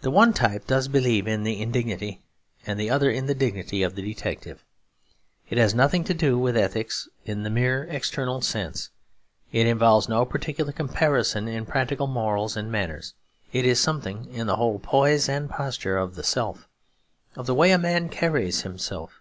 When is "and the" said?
2.66-2.88